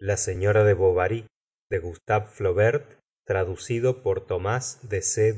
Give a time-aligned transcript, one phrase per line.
[0.00, 1.28] la señora de bovary
[1.80, 5.36] gustave flaubert traducido por tomás de c.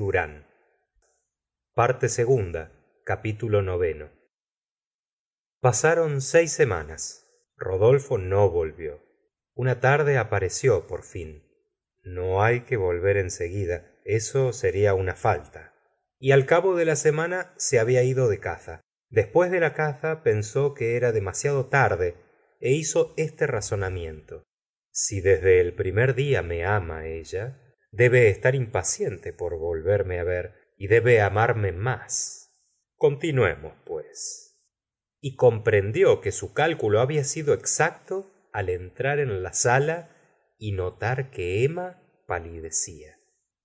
[5.61, 7.27] Pasaron seis semanas.
[7.59, 9.03] Rodolfo no volvió.
[9.55, 11.45] Una tarde apareció por fin.
[12.03, 15.75] No hay que volver en seguida eso seria una falta.
[16.19, 18.81] Y al cabo de la semana se había ido de caza
[19.11, 22.17] después de la caza pensó que era demasiado tarde
[22.61, 24.45] é hizo este razonamiento.
[24.91, 30.55] Si desde el primer día me ama ella debe estar impaciente por volverme á ver
[30.77, 32.51] y debe amarme más.
[32.97, 34.61] Continuemos pues.
[35.21, 40.17] Y comprendió que su cálculo había sido exacto al entrar en la sala
[40.59, 43.19] y notar que emma palidecía.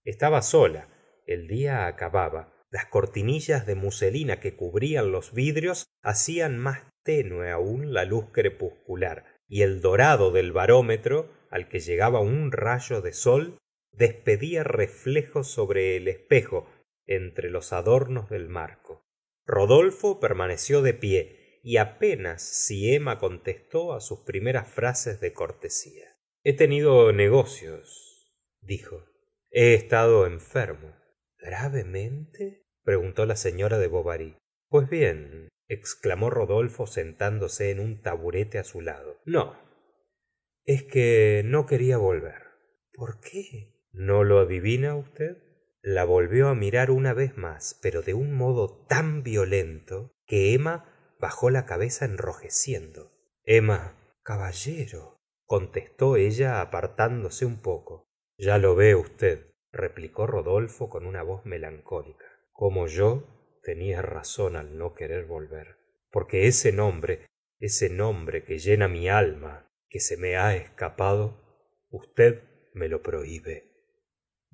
[0.04, 0.90] Estaba sola
[1.26, 7.94] el día acababa las cortinillas de muselina que cubrían los vidrios hacían más tenue aún
[7.94, 13.60] la luz crepuscular y el dorado del barómetro al que llegaba un rayo de sol
[13.92, 16.68] despedía reflejos sobre el espejo
[17.06, 19.06] entre los adornos del marco.
[19.46, 26.18] Rodolfo permaneció de pie y apenas si emma contestó á sus primeras frases de cortesía.
[26.44, 28.14] He tenido negocios
[28.66, 29.06] dijo.
[29.52, 30.96] He estado enfermo
[31.38, 34.38] gravemente preguntó la señora de bovary.
[34.70, 39.20] Pues bien exclamó rodolfo sentándose en un taburete su lado.
[39.26, 39.58] No.
[40.66, 42.42] Es que no quería volver.
[42.94, 45.38] Por qué no lo adivina usted
[45.82, 51.50] la volvió mirar una vez más pero de un modo tan violento que emma bajó
[51.50, 53.12] la cabeza enrojeciendo.
[53.44, 58.08] Emma caballero contestó ella apartándose un poco.
[58.38, 64.78] Ya lo ve usted replicó rodolfo con una voz melancólica como yo tenia razón al
[64.78, 65.78] no querer volver
[66.10, 67.28] porque ese nombre
[67.60, 72.42] ese nombre que llena mi alma que se me ha escapado usted
[72.74, 73.74] me lo prohibe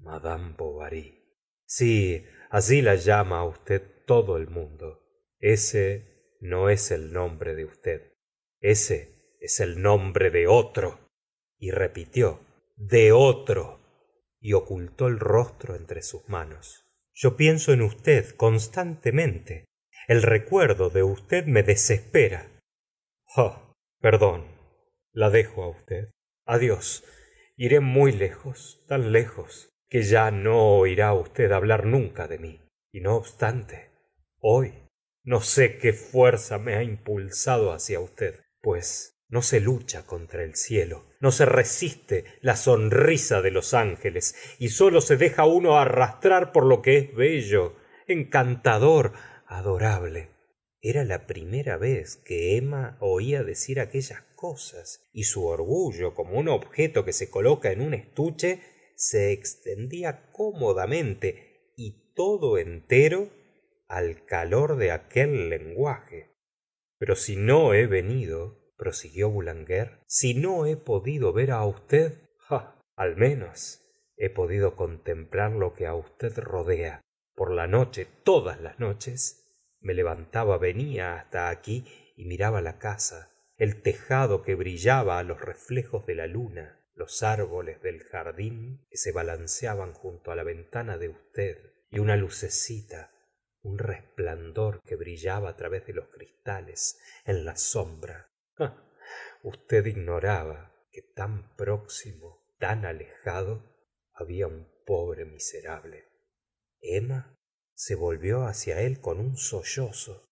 [0.02, 1.20] mad bovary.
[1.66, 5.06] Si así la llama usted todo el mundo.
[5.40, 8.14] Ese no es el nombre de usted.
[8.60, 11.00] Ese es el nombre de otro.
[11.58, 12.42] Y repitió
[12.76, 13.80] de otro.
[14.40, 16.86] Y ocultó el rostro entre sus manos
[17.20, 19.66] yo pienso en usted constantemente.
[20.08, 22.48] El recuerdo de usted me desespera.
[23.36, 24.46] Ah perdón.
[25.12, 26.12] La dejo á usted.
[26.46, 27.04] Adiós.
[27.58, 32.62] Iré muy lejos tan lejos que ya no oirá usted hablar nunca de mí.
[32.94, 33.90] Y no obstante
[34.40, 34.74] hoy
[35.26, 40.56] no sé qué fuerza me ha impulsado hacia usted pues no se lucha contra el
[40.56, 46.52] cielo no se resiste la sonrisa de los ángeles y solo se deja uno arrastrar
[46.52, 47.76] por lo que es bello
[48.08, 49.14] encantador
[49.46, 50.30] adorable.
[50.82, 56.48] Era la primera vez que emma oía decir aquellas cosas y su orgullo como un
[56.48, 58.62] objeto que se coloca en un estuche
[58.96, 63.30] se extendía cómodamente y todo entero
[63.88, 66.32] al calor de aquel lenguaje.
[66.98, 72.14] Pero si no he venido prosiguió boulanger si no he podido ver á usted
[72.50, 73.86] ah al menos
[74.16, 77.02] he podido contemplar lo que á usted rodea.
[77.36, 79.46] Por la noche todas las noches
[79.82, 81.86] me levantaba venia hasta aquí
[82.16, 87.22] y miraba la casa el tejado que brillaba á los reflejos de la luna los
[87.22, 93.12] árboles del jardín que se balanceaban junto á la ventana de usted y una lucecita
[93.62, 98.30] un resplandor que brillaba través de los cristales en la sombra
[99.44, 103.64] usted ignoraba que tan próximo tan alejado
[104.14, 106.06] había un pobre miserable.
[106.82, 107.36] Emma
[107.74, 110.30] se volvió hacia él con un sollozo.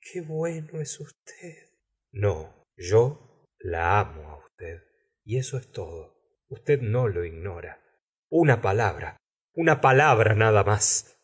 [0.00, 1.70] Qué bueno es usted.
[2.12, 4.82] No yo la amo á usted
[5.24, 6.16] y eso es todo.
[6.48, 7.82] Usted no lo ignora.
[8.28, 9.20] Una palabra
[9.52, 11.18] una palabra nada más.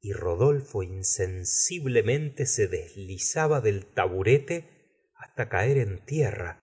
[0.00, 4.79] Y rodolfo insensiblemente se deslizaba del taburete
[5.20, 6.60] hasta caer en tierra.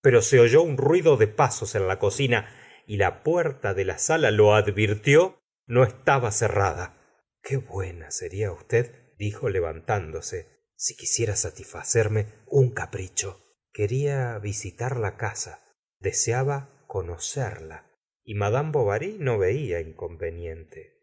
[0.00, 2.48] Pero se oyó un ruido de pasos en la cocina
[2.86, 6.96] y la puerta de la sala lo advirtió no estaba cerrada.
[7.42, 13.42] Qué buena seria usted dijo levantándose si quisiera satisfacerme un capricho.
[13.72, 15.62] Quería visitar la casa
[15.98, 17.90] deseaba conocerla
[18.22, 20.94] y madame bovary no veía inconveniente.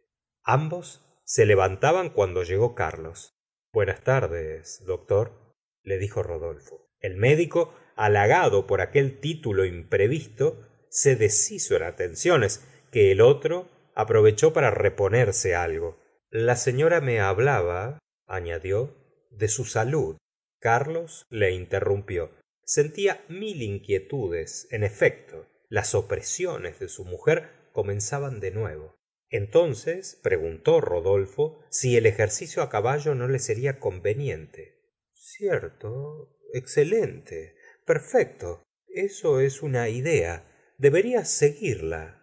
[0.43, 3.35] Ambos se levantaban cuando llegó carlos.
[3.73, 11.75] Buenas tardes doctor le dijo rodolfo el médico halagado por aquel título imprevisto se deshizo
[11.75, 15.99] en atenciones que el otro aprovechó para reponerse algo.
[16.31, 18.95] La señora me hablaba añadió
[19.29, 20.17] de su salud.
[20.59, 22.31] Carlos le interrumpió.
[22.65, 25.45] Sentía mil inquietudes en efecto.
[25.67, 28.95] Las opresiones de su mujer comenzaban de nuevo.
[29.29, 34.82] Entonces preguntó rodolfo si el ejercicio á caballo no le seria conveniente
[35.23, 37.55] cierto excelente
[37.85, 38.63] perfecto.
[38.87, 40.45] Eso es una idea
[40.77, 42.19] deberías seguirla.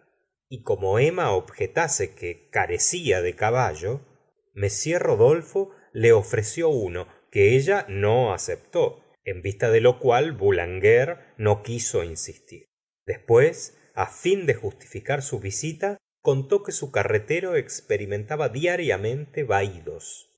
[0.47, 4.01] Y como emma objetase que carecía de caballo
[4.53, 4.67] m
[4.99, 11.63] rodolfo le ofreció uno que ella no aceptó en vista de lo cual boulanger no
[11.63, 12.65] quiso insistir.
[13.05, 20.31] Después á fin de justificar su visita contó que su carretero experimentaba diariamente vahidos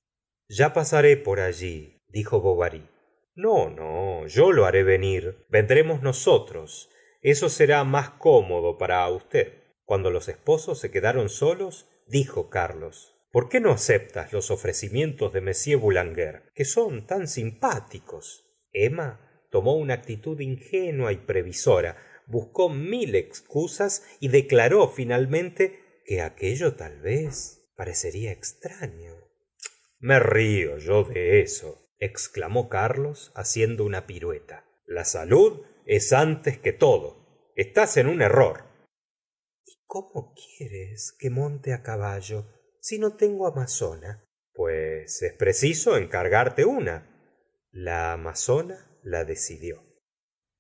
[0.48, 2.88] ya pasaré por allí dijo bovary.
[3.36, 5.46] No no yo lo haré venir.
[5.50, 6.90] Vendremos nosotros.
[7.22, 9.64] Eso será más cómodo para usted.
[9.84, 15.40] Cuando los esposos se quedaron solos dijo carlos por qué no aceptas los ofrecimientos de
[15.40, 23.16] m boulanger que son tan simpáticos emma tomó una actitud ingenua y previsora buscó mil
[23.16, 29.16] excusas y declaró finalmente que aquello tal vez parecería extraño.
[30.00, 34.66] Me rio yo de eso exclamó carlos haciendo una pirueta.
[34.86, 37.52] La salud es antes que todo.
[37.56, 38.66] Estás en un error.
[39.66, 42.46] Y cómo quieres que monte á caballo
[42.82, 44.24] si no tengo amazona
[44.54, 47.10] pues es preciso encargarte una.
[47.72, 49.84] La amazona la decidió.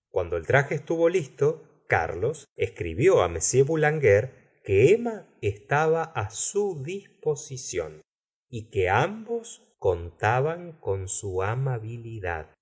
[0.09, 6.81] Cuando el traje estuvo listo carlos escribió á m boulanger que emma estaba á su
[6.83, 8.01] disposición
[8.53, 12.53] y que ambos contaban con su amabilidad.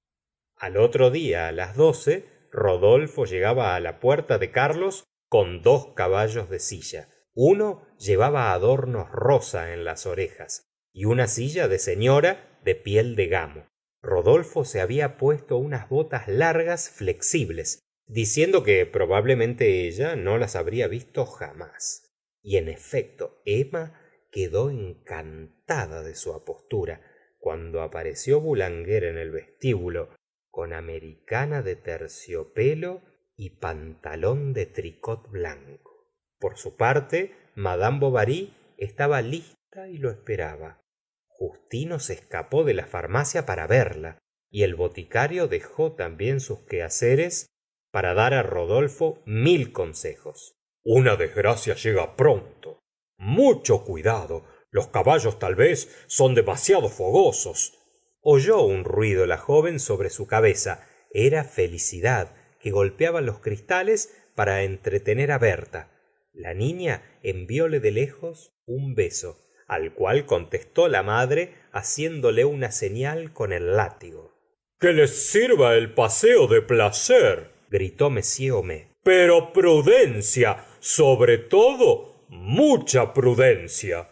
[0.55, 5.87] Al otro día á las doce rodolfo llegaba á la puerta de carlos con dos
[5.87, 7.09] caballos de silla.
[7.33, 13.27] Uno llevaba adornos rosa en las orejas y una silla de señora de piel de
[13.27, 13.67] gamo.
[14.01, 20.87] Rodolfo se había puesto unas botas largas flexibles diciendo que probablemente ella no las habría
[20.87, 22.07] visto jamás.
[22.41, 24.00] Y en efecto emma
[24.31, 27.01] quedó encantada de su apostura
[27.37, 30.09] cuando apareció boulanger en el vestíbulo
[30.49, 33.01] con americana de terciopelo
[33.35, 36.07] y pantalón de tricot blanco.
[36.39, 40.81] Por su parte madame bovary estaba lista y lo esperaba.
[41.27, 44.19] Justino se escapó de la farmacia para verla
[44.49, 47.47] y el boticario dejó también sus quehaceres
[47.91, 50.55] para dar á rodolfo mil consejos.
[50.83, 52.80] Una desgracia llega pronto
[53.21, 54.43] mucho cuidado.
[54.71, 57.79] Los caballos tal vez son demasiado fogosos.
[58.21, 60.85] Oyó un ruido la joven sobre su cabeza.
[61.11, 65.91] Era felicidad que golpeaba los cristales para entretener á berta.
[66.33, 69.37] La niña envióle de lejos un beso
[69.71, 74.33] al cual contestó la madre haciéndole una señal con el látigo.
[74.81, 78.21] Que les sirva el paseo de placer gritó m
[78.51, 78.87] homais.
[79.01, 84.09] pero prudencia sobre todo mucha prudencia.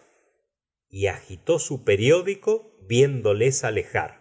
[0.90, 4.20] Y agitó su periódico viéndoles alejar.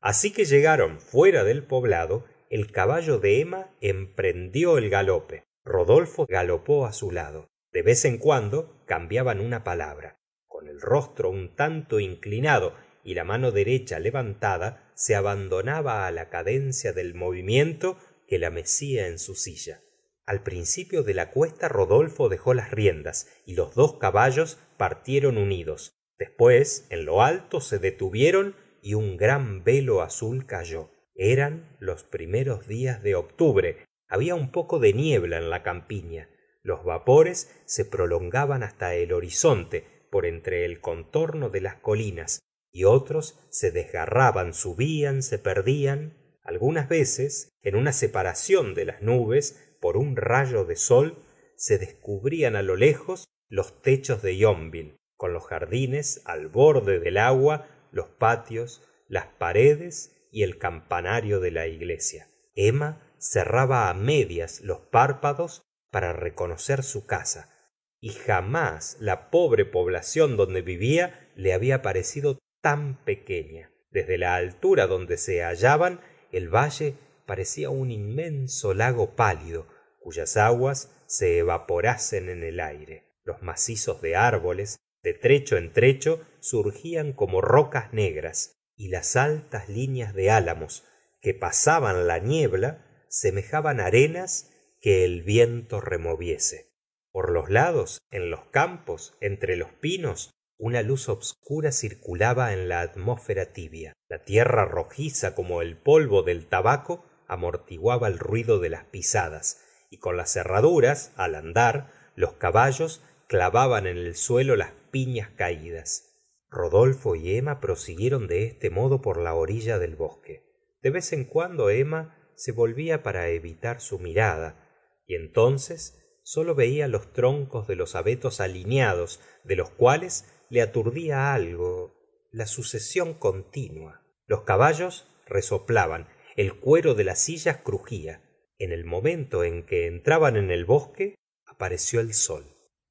[0.00, 5.44] Así que llegaron fuera del poblado el caballo de emma emprendió el galope.
[5.64, 7.48] Rodolfo galopó á su lado.
[7.72, 10.18] De vez en cuando cambiaban una palabra.
[10.48, 12.74] Con el rostro un tanto inclinado
[13.04, 17.96] y la mano derecha levantada se abandonaba á la cadencia del movimiento
[18.26, 19.82] que la mecía en su silla
[20.28, 25.94] al principio de la cuesta rodolfo dejó las riendas y los dos caballos partieron unidos.
[26.18, 30.90] Después en lo alto se detuvieron y un gran velo azul cayó.
[31.14, 33.86] Eran los primeros días de octubre.
[34.06, 36.28] Había un poco de niebla en la campiña.
[36.62, 42.84] Los vapores se prolongaban hasta el horizonte por entre el contorno de las colinas y
[42.84, 49.96] otros se desgarraban subían se perdían algunas veces en una separación de las nubes por
[49.96, 51.24] un rayo de sol
[51.56, 57.18] se descubrían á lo lejos los techos de yonville con los jardines al borde del
[57.18, 62.28] agua los patios las paredes y el campanario de la iglesia.
[62.54, 67.54] Emma cerraba á medias los párpados para reconocer su casa
[68.00, 73.72] y jamás la pobre población donde vivía le había parecido tan pequeña.
[73.90, 76.94] Desde la altura donde se hallaban el valle
[77.28, 79.66] parecía un inmenso lago pálido
[80.00, 83.20] cuyas aguas se evaporasen en el aire.
[83.22, 89.68] Los macizos de árboles de trecho en trecho surgían como rocas negras y las altas
[89.68, 90.84] líneas de álamos
[91.20, 96.72] que pasaban la niebla semejaban arenas que el viento removiese.
[97.12, 102.80] Por los lados en los campos entre los pinos una luz obscura circulaba en la
[102.80, 103.92] atmósfera tibia.
[104.08, 109.98] La tierra rojiza como el polvo del tabaco amortiguaba el ruido de las pisadas y
[109.98, 116.16] con las herraduras al andar los caballos clavaban en el suelo las piñas caídas.
[116.50, 120.42] Rodolfo y emma prosiguieron de este modo por la orilla del bosque.
[120.82, 124.64] De vez en cuando emma se volvía para evitar su mirada
[125.06, 131.34] y entonces sólo veía los troncos de los abetos alineados de los cuales le aturdía
[131.34, 131.94] algo
[132.30, 134.02] la sucesión continua.
[134.26, 136.08] Los caballos resoplaban
[136.38, 138.22] el cuero de las sillas crugía
[138.60, 142.44] en el momento en que entraban en el bosque apareció el sol.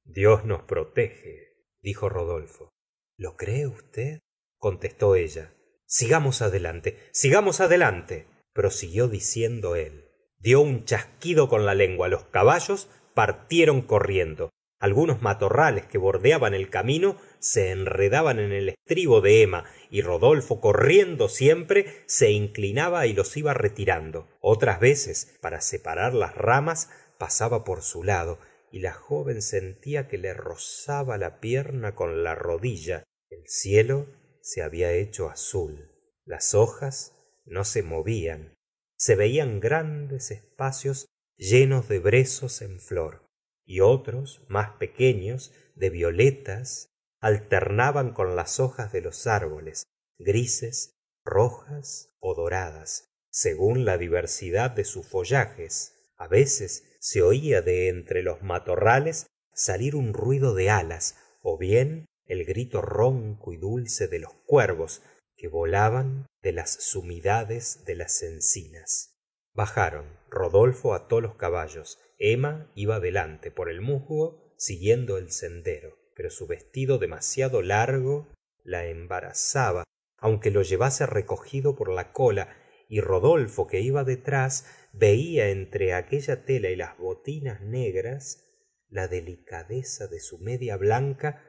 [0.04, 2.68] Dios nos protege dijo rodolfo.
[3.16, 4.18] Lo cree usted
[4.58, 5.54] contestó ella.
[5.86, 10.10] Sigamos adelante sigamos adelante prosiguió diciendo él.
[10.36, 12.08] Dió un chasquido con la lengua.
[12.08, 19.20] Los caballos partieron corriendo algunos matorrales que bordeaban el camino se enredaban en el estribo
[19.20, 24.28] de emma y rodolfo corriendo siempre se inclinaba y los iba retirando.
[24.40, 28.38] Otras veces para separar las ramas pasaba por su lado
[28.70, 33.04] y la joven sentía que le rozaba la pierna con la rodilla.
[33.30, 34.06] El cielo
[34.40, 35.88] se había hecho azul
[36.28, 37.16] las hojas
[37.46, 38.54] no se movían
[38.98, 41.06] se veían grandes espacios
[41.38, 43.26] llenos de brezos en flor
[43.68, 46.88] y otros más pequeños de violetas
[47.20, 49.84] alternaban con las hojas de los árboles
[50.18, 55.94] grises rojas doradas según la diversidad de sus follajes.
[56.16, 61.16] A veces se oía de entre los matorrales salir un ruido de alas
[61.56, 65.02] bien el grito ronco y dulce de los cuervos
[65.36, 69.14] que volaban de las sumidades de las encinas.
[69.54, 76.30] Bajaron rodolfo ató los caballos emma iba delante por el musgo siguiendo el sendero pero
[76.30, 78.32] su vestido demasiado largo
[78.64, 79.84] la embarazaba
[80.18, 82.56] aunque lo llevase recogido por la cola
[82.88, 88.44] y rodolfo que iba detrás veía entre aquella tela y las botinas negras
[88.88, 91.44] la delicadeza de su media blanca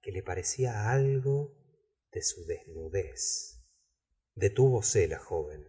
[0.00, 1.56] que le parecía algo
[2.12, 3.66] de su desnudez.
[4.34, 5.66] Detúvose la joven.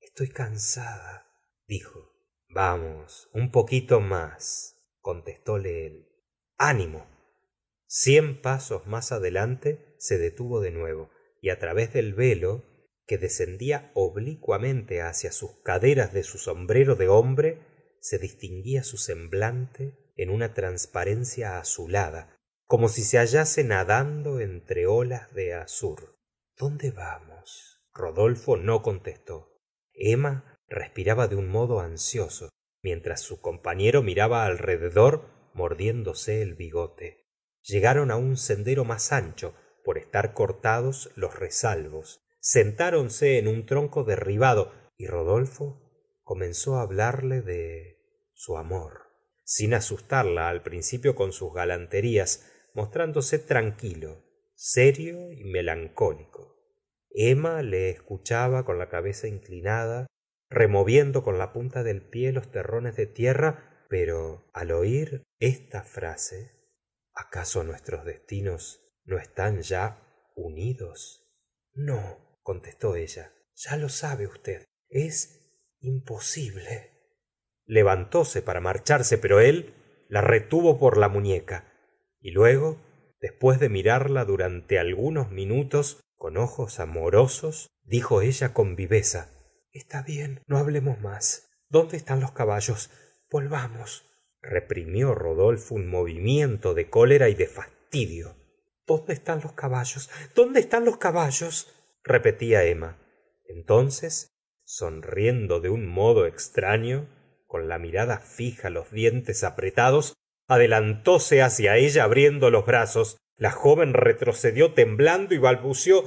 [0.00, 1.26] Estoy cansada
[1.66, 2.11] dijo
[2.52, 6.08] vamos un poquito más contestóle él.
[6.58, 7.06] Animo
[7.86, 12.64] cien pasos más adelante se detuvo de nuevo y á través del velo
[13.06, 17.66] que descendía oblicuamente hacia sus caderas de su sombrero de hombre
[18.00, 25.32] se distinguía su semblante en una transparencia azulada como si se hallase nadando entre olas
[25.34, 26.16] de azur.
[26.56, 29.60] Dónde vamos rodolfo no contestó.
[29.92, 32.48] Emma respiraba de un modo ansioso
[32.82, 37.28] mientras su compañero miraba alrededor mordiéndose el bigote.
[37.62, 42.20] Llegaron á un sendero más ancho por estar cortados los resalvos.
[42.40, 45.80] Sentáronse en un tronco derribado y rodolfo
[46.24, 48.00] comenzó hablarle de
[48.34, 49.02] su amor.
[49.44, 54.24] Sin asustarla al principio con sus galanterías mostrándose tranquilo
[54.64, 56.56] serio y melancólico.
[57.10, 60.06] Emma le escuchaba con la cabeza inclinada
[60.52, 66.52] removiendo con la punta del pie los terrones de tierra pero al oír esta frase
[67.14, 70.02] acaso nuestros destinos no están ya
[70.36, 71.28] unidos
[71.74, 75.42] no contestó ella ya lo sabe usted es
[75.80, 76.90] imposible.
[77.64, 79.74] Levantóse para marcharse pero él
[80.08, 81.72] la retuvo por la muñeca
[82.20, 82.78] y luego
[83.20, 89.41] después de mirarla durante algunos minutos con ojos amorosos dijo ella con viveza
[89.72, 91.50] está bien no hablemos más.
[91.68, 92.90] Dónde están los caballos
[93.30, 94.08] volvamos.
[94.40, 98.36] Reprimió rodolfo un movimiento de cólera y de fastidio.
[98.86, 101.72] Dónde están los caballos dónde están los caballos
[102.04, 102.98] repetía emma.
[103.46, 104.28] Entonces
[104.64, 107.08] sonriendo de un modo extraño
[107.46, 110.14] con la mirada fija los dientes apretados
[110.48, 113.16] adelantóse hacia ella abriendo los brazos.
[113.36, 116.04] La joven retrocedió temblando y balbuceó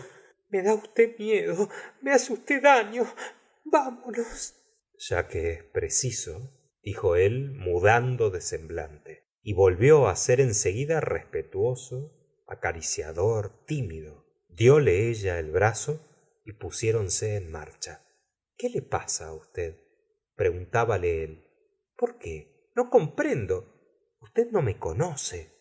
[0.50, 1.70] me da usted miedo
[2.02, 3.06] me hace usted daño
[3.66, 4.56] vámonos.
[4.98, 11.02] Ya que es preciso dijo él mudando de semblante y volvió á ser en seguida
[11.02, 14.26] respetuoso acariciador tímido.
[14.48, 16.00] Dióle ella el brazo
[16.46, 18.06] y pusiéronse en marcha.
[18.58, 19.86] Qué le pasa á usted
[20.36, 21.48] preguntábale él.
[21.98, 23.72] Por qué no comprendo.
[24.20, 25.54] Usted no me conoce.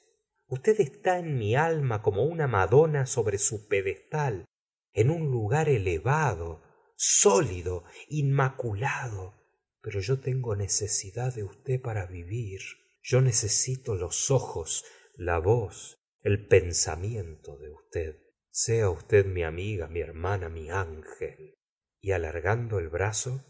[0.47, 4.45] Usted está en mi alma como una madona sobre su pedestal
[4.93, 6.63] en un lugar elevado
[6.97, 9.43] sólido inmaculado.
[9.81, 12.61] Pero yo tengo necesidad de usted para vivir.
[13.03, 14.85] Yo necesito los ojos
[15.15, 18.17] la voz el pensamiento de usted.
[18.51, 21.55] Sea usted mi amiga mi hermana mi ángel.
[22.01, 23.45] Y alargando el brazo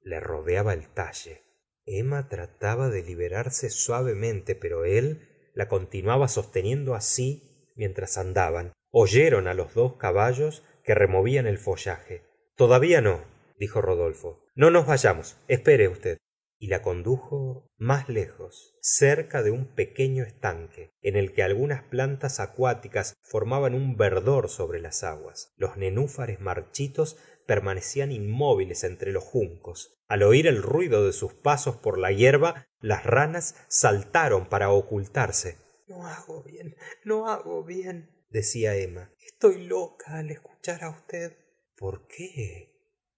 [0.00, 1.42] le rodeaba el talle.
[1.84, 8.72] Emma trataba de liberarse suavemente pero él la continuaba sosteniendo así mientras andaban.
[8.90, 12.29] Oyeron á los dos caballos que removían el follaje
[12.60, 13.22] todavía no
[13.58, 14.44] dijo rodolfo.
[14.54, 16.18] No nos vayamos espere usted.
[16.58, 22.38] Y la condujo más lejos cerca de un pequeño estanque en el que algunas plantas
[22.38, 25.54] acuáticas formaban un verdor sobre las aguas.
[25.56, 29.98] Los nenúfares marchitos permanecían inmóviles entre los juncos.
[30.06, 35.56] Al oír el ruido de sus pasos por la hierba las ranas saltaron para ocultarse.
[35.88, 39.10] No hago bien no hago bien decía emma.
[39.26, 41.39] estoy loca al escuchar á usted
[41.80, 42.68] por qué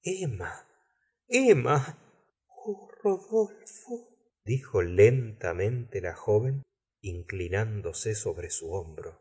[0.04, 0.69] emma.
[1.26, 1.99] Emma.
[2.64, 4.09] Oh rodolfo
[4.45, 6.62] dijo lentamente la joven
[7.00, 9.21] inclinándose sobre su hombro.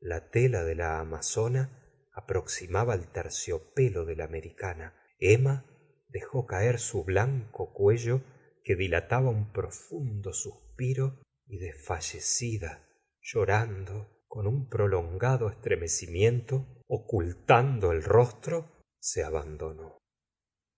[0.00, 5.00] La tela de la amazona aproximaba al terciopelo de la americana.
[5.20, 5.64] Emma
[6.08, 8.22] dejó caer su blanco cuello
[8.64, 12.88] que dilataba un profundo suspiro y desfallecida
[13.22, 19.98] llorando con un prolongado estremecimiento ocultando el rostro se abandonó.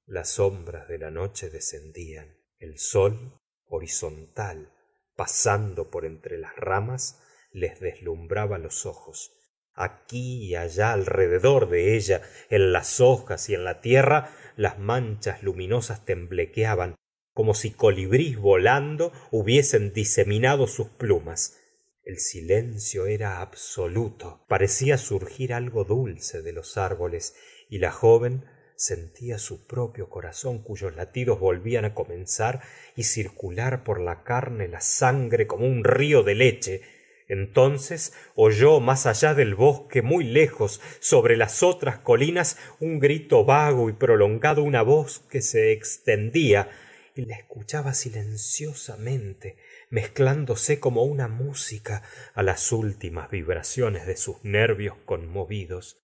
[0.07, 4.73] Las sombras de la noche descendían el sol horizontal
[5.17, 7.21] pasando por entre las ramas
[7.53, 9.33] les deslumbraba los ojos.
[9.75, 15.43] Aquí y allá alrededor de ella en las hojas y en la tierra las manchas
[15.43, 16.95] luminosas temblequeaban
[17.33, 21.59] como si colibrís volando hubiesen diseminado sus plumas.
[22.03, 27.35] El silencio era absoluto parecía surgir algo dulce de los árboles
[27.73, 28.45] y la joven
[28.77, 32.61] sentía su propio corazón cuyos latidos volvían á comenzar
[32.97, 36.83] y circular por la carne la sangre como un río de leche.
[37.29, 43.89] Entonces oyó más allá del bosque muy lejos sobre las otras colinas un grito vago
[43.89, 46.69] y prolongado una voz que se extendía
[47.17, 49.57] y la escuchaba silenciosamente
[49.89, 52.03] mezclándose como una música
[52.35, 56.03] á las últimas vibraciones de sus nervios conmovidos.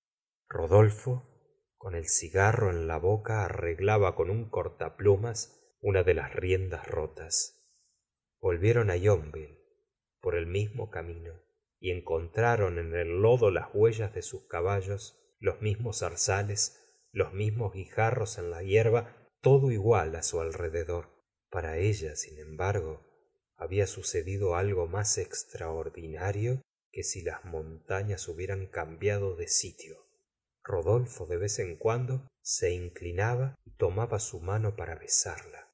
[0.49, 1.28] Rodolfo
[1.79, 7.65] con el cigarro en la boca arreglaba con un cortaplumas una de las riendas rotas.
[8.41, 9.59] Volvieron á yonville
[10.21, 11.41] por el mismo camino
[11.79, 17.73] y encontraron en el lodo las huellas de sus caballos los mismos zarzales los mismos
[17.73, 21.11] guijarros en la hierba todo igual á su alrededor.
[21.49, 23.07] Para ella sin embargo
[23.57, 26.61] había sucedido algo más extraordinario
[26.91, 30.08] que si las montañas hubieran cambiado de sitio
[30.69, 35.73] rodolfo de vez en cuando se inclinaba y tomaba su mano para besarla.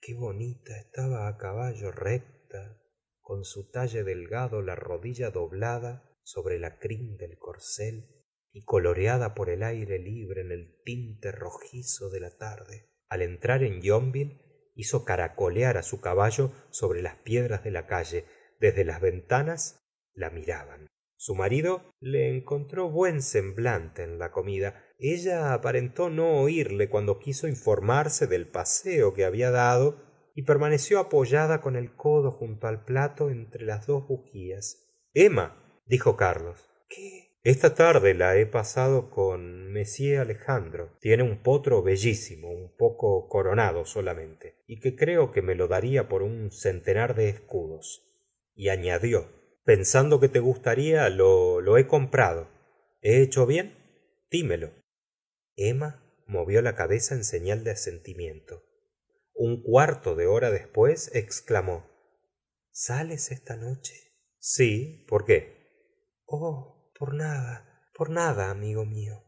[0.00, 2.80] Qué bonita estaba á caballo recta
[3.20, 9.50] con su talle delgado la rodilla doblada sobre la crin del corcel y coloreada por
[9.50, 12.88] el aire libre en el tinte rojizo de la tarde.
[13.08, 18.24] Al entrar en yonville hizo caracolear á su caballo sobre las piedras de la calle.
[18.60, 19.78] Desde las ventanas
[20.14, 24.82] la miraban su marido le encontró buen semblante en la comida.
[24.98, 31.60] Ella aparentó no oírle cuando quiso informarse del paseo que había dado y permaneció apoyada
[31.60, 35.02] con el codo junto al plato entre las dos bujías.
[35.14, 36.68] Emma dijo carlos.
[36.88, 40.90] Qué esta tarde la he pasado con m alejandro.
[40.98, 46.08] Tiene un potro bellísimo un poco coronado solamente y que creo que me lo daría
[46.08, 48.02] por un centenar de escudos
[48.56, 49.28] y añadió
[49.66, 52.48] pensando que te gustaría lo he comprado.
[53.02, 53.76] He hecho bien
[54.30, 54.72] dimelo
[55.56, 58.62] emma movió la cabeza en señal de asentimiento.
[59.34, 61.84] Un cuarto de hora después exclamó
[62.70, 63.94] sales esta noche
[64.38, 69.24] sí por qué oh por nada por nada amigo mío.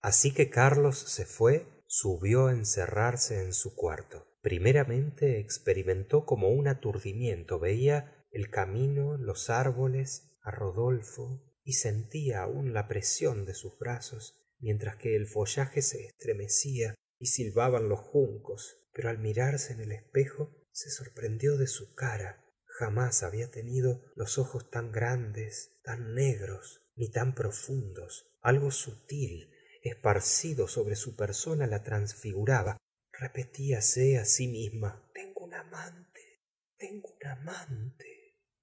[0.00, 4.26] Así que carlos se fue subió á encerrarse en su cuarto.
[4.42, 12.72] Primeramente experimentó como un aturdimiento veía el camino los árboles á rodolfo y sentía aún
[12.72, 18.78] la presión de sus brazos mientras que el follaje se estremecía y silbaban los juncos
[18.92, 22.44] pero al mirarse en el espejo se sorprendió de su cara.
[22.66, 28.26] Jamás había tenido los ojos tan grandes tan negros ni tan profundos.
[28.40, 32.76] Algo sutil esparcido sobre su persona la transfiguraba.
[33.12, 36.44] Repetíase á sí misma tengo un amante
[36.76, 38.17] tengo un amante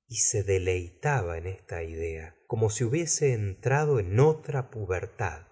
[0.07, 5.47] y se deleitaba en esta idea como si hubiese entrado en otra pubertad.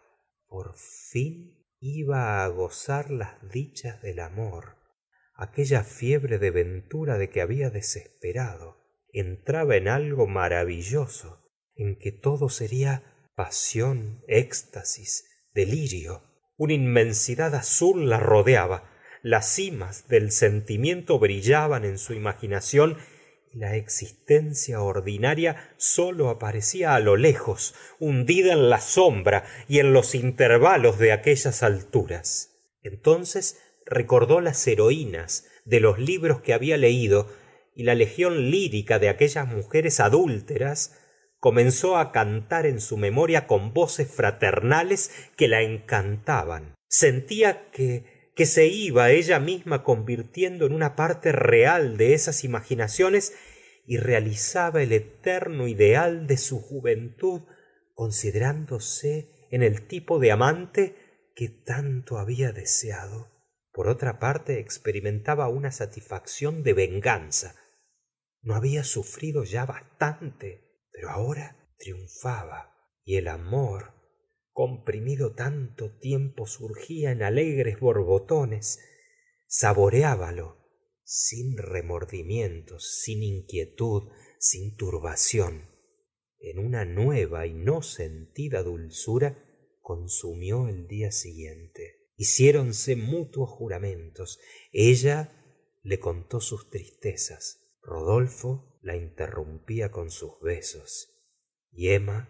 [0.47, 4.83] Por fin iba á gozar las dichas del amor
[5.35, 8.77] aquella fiebre de ventura de que había desesperado.
[9.11, 13.03] Entraba en algo maravilloso en que todo seria
[13.35, 16.23] pasión éxtasis delirio.
[16.55, 18.89] Una inmensidad azul la rodeaba
[19.21, 22.97] las cimas del sentimiento brillaban en su imaginación
[23.53, 30.15] la existencia ordinaria sólo aparecía á lo lejos hundida en la sombra y en los
[30.15, 32.57] intervalos de aquellas alturas.
[32.81, 37.29] Entonces recordó las heroínas de los libros que había leído
[37.75, 40.99] y la legión lírica de aquellas mujeres adúlteras
[41.39, 46.73] comenzó á cantar en su memoria con voces fraternales que la encantaban.
[46.87, 53.33] Sentía que que se iba ella misma convirtiendo en una parte real de esas imaginaciones
[53.85, 57.41] y realizaba el eterno ideal de su juventud
[57.93, 60.95] considerándose en el tipo de amante
[61.35, 63.31] que tanto había deseado.
[63.71, 67.55] Por otra parte experimentaba una satisfacción de venganza.
[68.41, 72.71] No había sufrido ya bastante pero ahora triunfaba
[73.03, 73.93] y el amor
[74.53, 78.79] comprimido tanto tiempo surgía en alegres borbotones
[79.47, 80.57] saboreábalo
[81.03, 85.69] sin remordimientos sin inquietud sin turbación.
[86.39, 89.41] En una nueva y no sentida dulzura
[89.81, 92.09] consumió el día siguiente.
[92.15, 94.39] Hiciéronse mutuos juramentos.
[94.71, 95.43] Ella
[95.81, 97.77] le contó sus tristezas.
[97.81, 101.09] Rodolfo la interrumpía con sus besos.
[101.71, 102.29] Y emma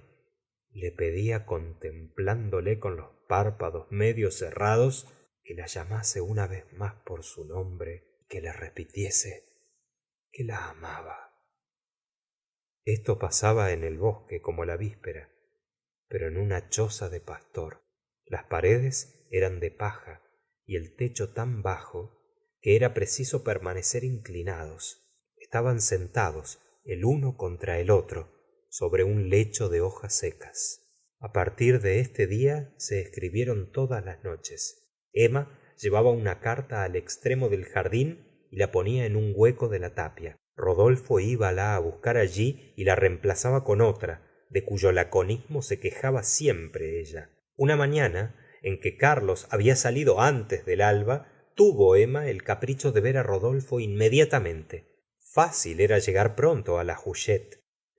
[0.73, 5.07] le pedía contemplándole con los párpados medio cerrados
[5.43, 9.45] que la llamase una vez más por su nombre y que le repitiese
[10.31, 11.31] que la amaba.
[12.85, 15.33] Esto pasaba en el bosque como la víspera
[16.13, 17.81] pero en una choza de pastor.
[18.27, 20.21] Las paredes eran de paja
[20.63, 22.21] y el techo tan bajo
[22.61, 25.11] que era preciso permanecer inclinados.
[25.37, 28.29] Estaban sentados el uno contra el otro
[28.73, 30.81] sobre un lecho de hojas secas.
[31.19, 34.89] A partir de este día se escribieron todas las noches.
[35.11, 39.77] Emma llevaba una carta al extremo del jardín y la ponía en un hueco de
[39.77, 40.37] la tapia.
[40.55, 46.23] Rodolfo íbala á buscar allí y la reemplazaba con otra de cuyo laconismo se quejaba
[46.23, 47.29] siempre ella.
[47.55, 53.01] Una mañana en que carlos había salido antes del alba tuvo emma el capricho de
[53.01, 55.05] ver á rodolfo inmediatamente.
[55.19, 56.95] Fácil era llegar pronto á la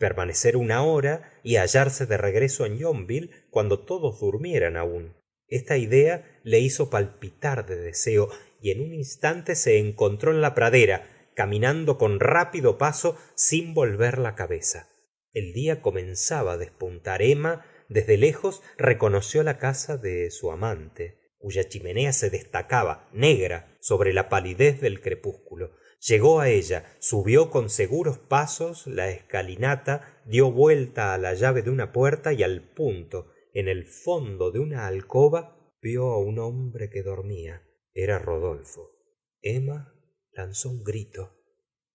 [0.05, 5.17] permanecer una hora y hallarse de regreso en yonville cuando todos durmieran aún.
[5.49, 8.29] Esta idea le hizo palpitar de deseo
[8.61, 14.19] y en un instante se encontró en la pradera caminando con rápido paso sin volver
[14.19, 14.91] la cabeza.
[15.33, 17.23] El día comenzaba á despuntar.
[17.23, 24.13] Emma desde lejos reconoció la casa de su amante cuya chimenea se destacaba negra sobre
[24.13, 25.71] la palidez del crepúsculo
[26.07, 31.71] llegó á ella subió con seguros pasos la escalinata dio vuelta á la llave de
[31.71, 36.91] una puerta y al punto en el fondo de una alcoba vio á un hombre
[36.91, 37.63] que dormía.
[37.93, 38.91] Era rodolfo.
[39.41, 39.95] Emma
[40.33, 41.37] lanzó un grito.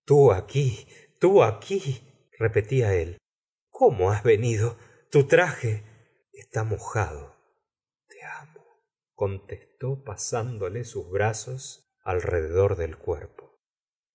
[0.05, 0.87] Tú aquí
[1.19, 3.17] tú aquí repetía él.
[3.69, 4.77] Cómo has venido
[5.11, 5.83] tu traje
[6.33, 7.35] está mojado
[8.07, 8.63] te amo
[9.13, 13.48] contestó pasándole sus brazos alrededor del cuerpo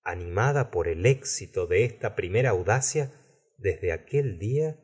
[0.05, 3.13] animada por el éxito de esta primera audacia
[3.57, 4.77] desde aquel día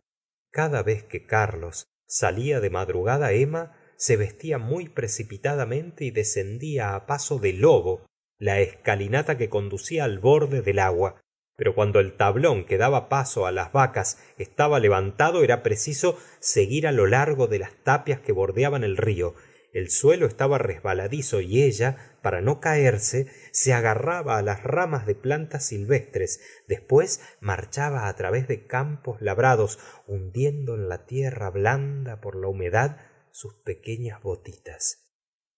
[0.50, 7.06] cada vez que carlos salía de madrugada emma se vestía muy precipitadamente y descendía á
[7.06, 8.06] paso de lobo
[8.38, 11.20] la escalinata que conducía al borde del agua.
[11.54, 16.86] Pero cuando el tablón que daba paso á las vacas estaba levantado era preciso seguir
[16.86, 19.34] á lo largo de las tapias que bordeaban el río
[19.72, 25.14] el suelo estaba resbaladizo y ella para no caerse se agarraba á las ramas de
[25.14, 32.36] plantas silvestres después marchaba á través de campos labrados hundiendo en la tierra blanda por
[32.36, 32.98] la humedad
[33.30, 35.10] sus pequeñas botitas.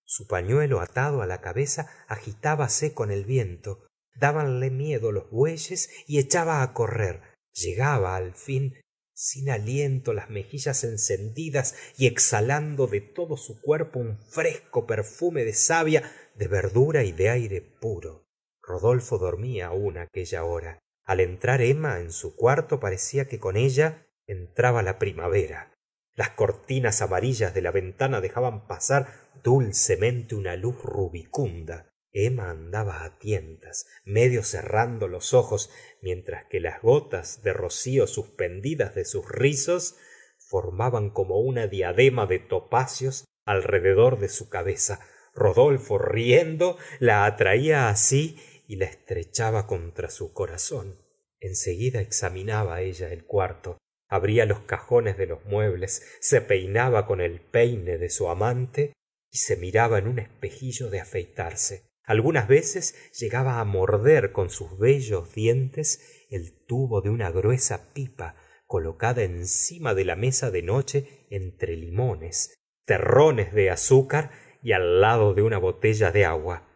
[0.04, 6.18] Su pañuelo atado á la cabeza agitábase con el viento dábanle miedo los bueyes y
[6.18, 7.22] echaba á correr.
[7.54, 8.74] Llegaba al fin
[9.22, 15.54] sin aliento las mejillas encendidas y exhalando de todo su cuerpo un fresco perfume de
[15.54, 16.02] savia
[16.34, 18.26] de verdura y de aire puro.
[18.60, 20.80] Rodolfo dormía aún aquella hora.
[21.04, 25.72] Al entrar emma en su cuarto parecía que con ella entraba la primavera.
[26.16, 29.06] Las cortinas amarillas de la ventana dejaban pasar
[29.44, 35.70] dulcemente una luz rubicunda emma andaba á tientas medio cerrando los ojos
[36.00, 39.96] mientras que las gotas de rocío suspendidas de sus rizos
[40.38, 45.00] formaban como una diadema de topacios alrededor de su cabeza.
[45.34, 50.98] Rodolfo riendo la atraía á sí y la estrechaba contra su corazón.
[51.40, 57.22] En seguida examinaba ella el cuarto abría los cajones de los muebles se peinaba con
[57.22, 58.92] el peine de su amante
[59.30, 64.78] y se miraba en un espejillo de afeitarse algunas veces llegaba á morder con sus
[64.78, 68.36] bellos dientes el tubo de una gruesa pipa
[68.66, 74.30] colocada encima de la mesa de noche entre limones terrones de azúcar
[74.62, 76.68] y al lado de una botella de agua.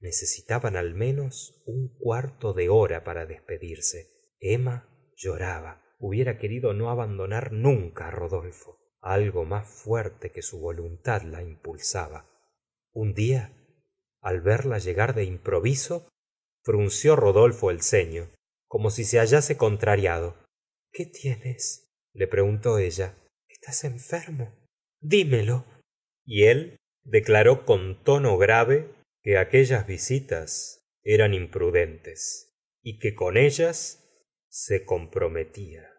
[0.00, 4.34] Necesitaban al menos un cuarto de hora para despedirse.
[4.40, 5.84] Emma lloraba.
[5.98, 8.78] Hubiera querido no abandonar nunca á rodolfo.
[9.00, 12.30] Algo más fuerte que su voluntad la impulsaba.
[12.92, 13.57] Un día
[14.28, 16.10] al verla llegar de improviso
[16.62, 18.28] frunció rodolfo el ceño
[18.66, 20.36] como si se hallase contrariado.
[20.92, 23.16] Qué tienes le preguntó ella.
[23.48, 24.54] Estás enfermo
[25.00, 25.64] dimelo
[26.26, 34.04] y él declaró con tono grave que aquellas visitas eran imprudentes y que con ellas
[34.50, 35.90] se comprometía